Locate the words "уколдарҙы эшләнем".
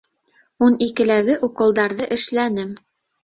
1.49-2.73